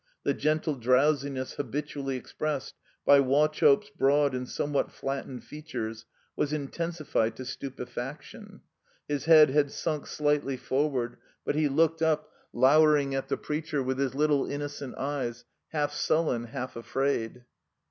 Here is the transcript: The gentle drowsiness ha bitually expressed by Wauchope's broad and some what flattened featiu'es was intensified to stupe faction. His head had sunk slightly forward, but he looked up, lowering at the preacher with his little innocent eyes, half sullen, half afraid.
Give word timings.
The 0.23 0.33
gentle 0.33 0.73
drowsiness 0.73 1.57
ha 1.57 1.61
bitually 1.61 2.17
expressed 2.17 2.73
by 3.05 3.19
Wauchope's 3.21 3.91
broad 3.91 4.33
and 4.33 4.49
some 4.49 4.73
what 4.73 4.89
flattened 4.91 5.43
featiu'es 5.43 6.05
was 6.35 6.51
intensified 6.51 7.35
to 7.35 7.43
stupe 7.43 7.87
faction. 7.87 8.61
His 9.07 9.25
head 9.25 9.51
had 9.51 9.69
sunk 9.71 10.07
slightly 10.07 10.57
forward, 10.57 11.17
but 11.45 11.53
he 11.53 11.69
looked 11.69 12.01
up, 12.01 12.31
lowering 12.51 13.13
at 13.13 13.27
the 13.27 13.37
preacher 13.37 13.83
with 13.83 13.99
his 13.99 14.15
little 14.15 14.49
innocent 14.49 14.95
eyes, 14.95 15.45
half 15.67 15.93
sullen, 15.93 16.45
half 16.45 16.75
afraid. 16.75 17.45